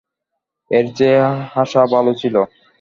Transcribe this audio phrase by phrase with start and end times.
[0.71, 1.21] এর চেয়ে
[1.53, 2.35] হাসা ভালো ছিল।